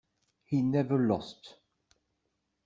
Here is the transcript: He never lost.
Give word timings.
He 0.45 0.63
never 0.63 0.97
lost. 0.97 1.57